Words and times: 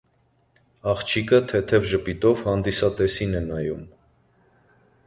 Աղջիկը 0.93 1.39
թեթև 1.51 1.85
ժպիտով 1.91 2.43
հանդիսատեսին 2.49 3.39
է 3.43 3.47
նայում։ 3.53 3.87